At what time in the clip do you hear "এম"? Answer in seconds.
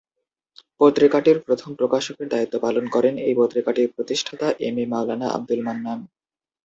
4.67-4.77